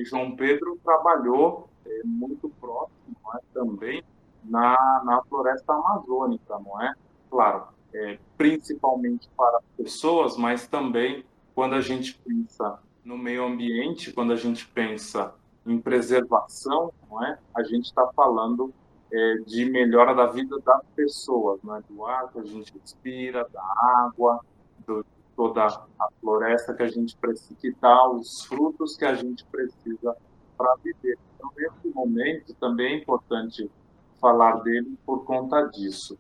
[0.05, 4.03] João Pedro trabalhou é, muito próximo é, também
[4.45, 6.93] na, na floresta amazônica, não é?
[7.31, 14.33] claro, é, principalmente para pessoas, mas também quando a gente pensa no meio ambiente, quando
[14.33, 15.35] a gente pensa
[15.67, 17.39] em preservação, não é?
[17.55, 18.73] A gente está falando
[19.13, 21.83] é, de melhora da vida das pessoas, é?
[21.89, 23.63] Do ar que a gente respira, da
[24.05, 24.41] água,
[24.87, 25.05] do,
[25.37, 30.17] toda a floresta que a gente precisa, que dá os frutos que a gente precisa
[30.57, 31.19] para viver.
[31.37, 33.71] Então, nesse momento, também é importante
[34.21, 36.19] falar dele por conta disso.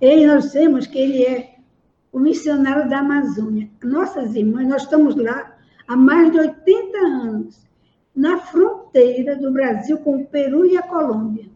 [0.00, 1.56] Ele, nós temos que ele é
[2.12, 3.70] o missionário da Amazônia.
[3.82, 7.66] Nossas irmãs, nós estamos lá há mais de 80 anos,
[8.14, 11.55] na fronteira do Brasil com o Peru e a Colômbia.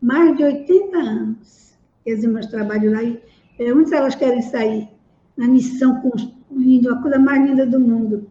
[0.00, 1.74] Mais de 80 anos
[2.04, 3.02] que as irmãs trabalham lá.
[3.02, 4.88] E muitas elas querem sair
[5.36, 6.00] na missão
[6.50, 8.30] índios, a coisa mais linda do mundo.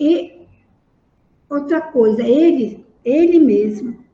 [0.00, 0.46] E
[1.48, 4.04] outra coisa, ele, ele mesmo,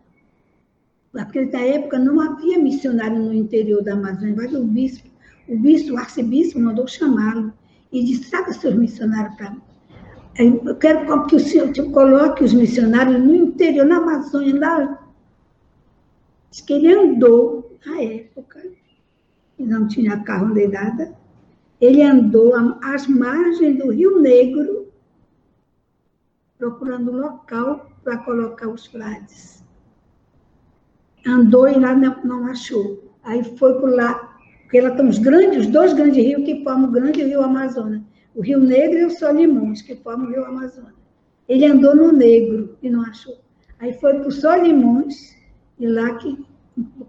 [1.12, 5.08] Naquela época não havia missionário no interior da Amazônia, mas o bispo,
[5.48, 7.52] o bispo, o arcebispo mandou chamá-lo
[7.90, 9.60] e disse: traga seus missionários para mim.
[10.64, 14.99] Eu quero que o senhor coloque os missionários no interior, na Amazônia, lá.
[16.50, 18.62] Diz que ele andou, na época,
[19.58, 21.16] e não tinha carro nem nada,
[21.80, 24.92] ele andou às margens do Rio Negro,
[26.58, 29.60] procurando local para colocar os frades
[31.26, 33.12] andou e lá não, não achou.
[33.22, 34.14] Aí foi por lá,
[34.62, 38.02] porque lá estão os grandes, os dois grandes rios que formam o grande rio Amazonas.
[38.34, 40.94] O Rio Negro e o Solimões, que formam o rio Amazonas.
[41.48, 43.40] Ele andou no Negro e não achou.
[43.78, 45.36] Aí foi para o Solimões,
[45.80, 46.38] e lá que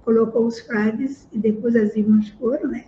[0.03, 2.85] colocou os frades, e depois as irmãs foram, né?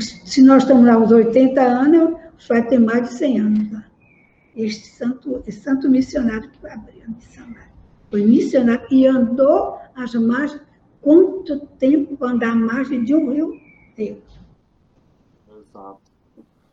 [0.00, 3.84] Se nós estamos lá aos 80 anos, os frades têm mais de 100 anos lá.
[4.56, 7.70] Este santo, esse santo missionário que abriu a missionária.
[8.10, 10.62] Foi missionário e andou às margens.
[11.00, 13.60] Quanto tempo andar à margem de um rio?
[13.94, 14.22] Deus.
[15.48, 16.00] Exato.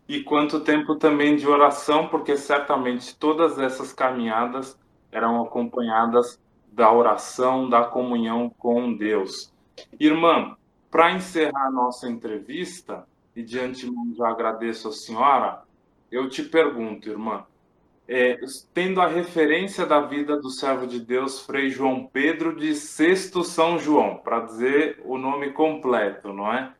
[0.08, 4.78] E quanto tempo também de oração, porque certamente todas essas caminhadas
[5.12, 6.40] eram acompanhadas
[6.76, 9.54] da oração, da comunhão com Deus.
[9.98, 10.58] Irmã,
[10.92, 15.64] para encerrar nossa entrevista, e de antemão já agradeço a senhora,
[16.12, 17.46] eu te pergunto, irmã,
[18.08, 18.38] é,
[18.74, 23.80] tendo a referência da vida do servo de Deus, Frei João Pedro de Sexto São
[23.80, 26.74] João, para dizer o nome completo, não é?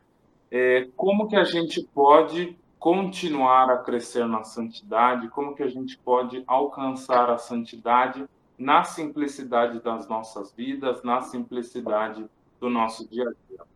[0.50, 0.88] é?
[0.94, 5.28] Como que a gente pode continuar a crescer na santidade?
[5.28, 8.24] Como que a gente pode alcançar a santidade
[8.58, 12.24] na simplicidade das nossas vidas, na simplicidade
[12.60, 13.66] do nosso dia a dia?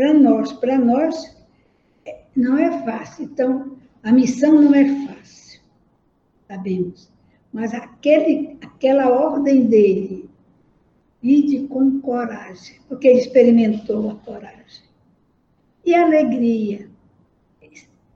[0.00, 1.36] para nós, para nós
[2.34, 3.24] não é fácil.
[3.24, 5.60] Então, a missão não é fácil,
[6.48, 7.10] sabemos.
[7.52, 10.30] Mas aquele, aquela ordem dele,
[11.22, 14.84] ide com coragem, porque ele experimentou a coragem.
[15.84, 16.88] E a alegria.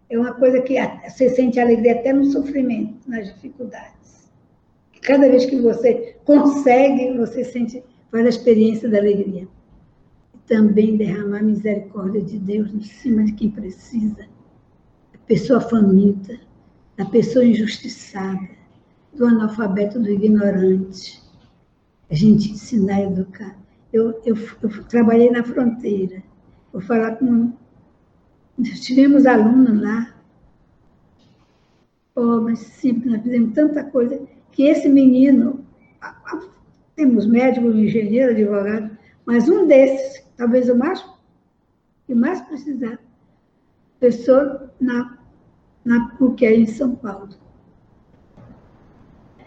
[0.08, 0.74] É uma coisa que
[1.08, 3.93] você sente alegria até no sofrimento, nas dificuldades.
[5.04, 9.46] Cada vez que você consegue, você sente, faz a experiência da alegria
[10.46, 14.26] também derramar a misericórdia de Deus em cima de quem precisa,
[15.12, 16.38] da pessoa faminta,
[16.96, 18.48] da pessoa injustiçada,
[19.12, 21.22] do analfabeto, do ignorante.
[22.10, 23.58] A gente ensinar a educar.
[23.92, 26.22] Eu, eu, eu trabalhei na fronteira,
[26.72, 27.52] vou falar com.
[28.82, 30.14] Tivemos alunos lá,
[32.42, 34.20] mas sempre nós fizemos tanta coisa,
[34.54, 35.64] que esse menino,
[36.94, 38.96] temos médicos, engenheiro, advogado,
[39.26, 41.04] mas um desses talvez o mais
[42.06, 42.98] que mais precisar,
[43.98, 45.18] pessoa na,
[45.84, 47.30] na PUC aí em São Paulo.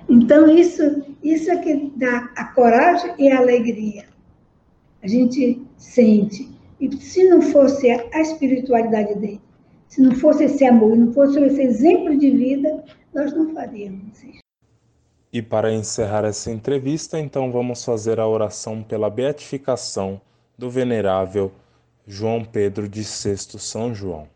[0.09, 4.05] Então, isso, isso é que dá a coragem e a alegria.
[5.03, 6.49] A gente sente.
[6.79, 9.41] E se não fosse a espiritualidade dele,
[9.87, 12.83] se não fosse esse amor, não fosse esse exemplo de vida,
[13.13, 14.46] nós não faríamos isso.
[15.32, 20.21] E para encerrar essa entrevista, então vamos fazer a oração pela beatificação
[20.57, 21.51] do venerável
[22.07, 24.28] João Pedro de Sexto São João.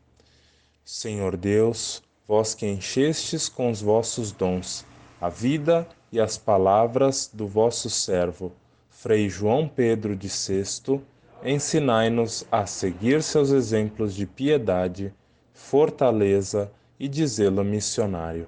[0.83, 4.85] Senhor Deus, vós que enchestes com os vossos dons
[5.21, 8.51] a vida e as palavras do vosso servo,
[8.89, 11.01] Frei João Pedro de Sexto,
[11.43, 15.13] ensinai-nos a seguir seus exemplos de piedade,
[15.53, 18.47] fortaleza e de zelo missionário.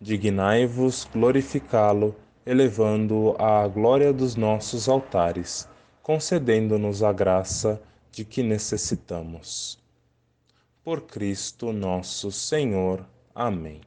[0.00, 5.68] Dignai-vos glorificá-lo, elevando-o à glória dos nossos altares
[6.10, 7.80] concedendo-nos a graça
[8.10, 9.78] de que necessitamos.
[10.82, 13.06] Por Cristo nosso Senhor.
[13.32, 13.80] Amém.